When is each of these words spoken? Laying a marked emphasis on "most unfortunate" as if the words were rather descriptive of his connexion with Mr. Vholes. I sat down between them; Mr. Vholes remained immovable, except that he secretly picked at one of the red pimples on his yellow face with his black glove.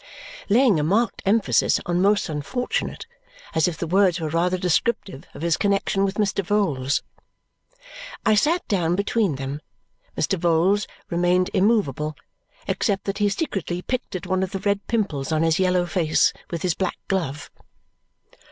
Laying 0.49 0.79
a 0.79 0.83
marked 0.83 1.21
emphasis 1.27 1.79
on 1.85 2.01
"most 2.01 2.27
unfortunate" 2.27 3.05
as 3.53 3.67
if 3.67 3.77
the 3.77 3.85
words 3.85 4.19
were 4.19 4.29
rather 4.29 4.57
descriptive 4.57 5.25
of 5.35 5.43
his 5.43 5.57
connexion 5.57 6.03
with 6.03 6.15
Mr. 6.15 6.43
Vholes. 6.43 7.03
I 8.25 8.33
sat 8.33 8.67
down 8.67 8.95
between 8.95 9.35
them; 9.35 9.61
Mr. 10.17 10.39
Vholes 10.39 10.87
remained 11.11 11.51
immovable, 11.53 12.15
except 12.67 13.03
that 13.03 13.19
he 13.19 13.29
secretly 13.29 13.83
picked 13.83 14.15
at 14.15 14.25
one 14.25 14.41
of 14.41 14.53
the 14.53 14.59
red 14.61 14.87
pimples 14.87 15.31
on 15.31 15.43
his 15.43 15.59
yellow 15.59 15.85
face 15.85 16.33
with 16.49 16.63
his 16.63 16.73
black 16.73 16.97
glove. 17.07 17.51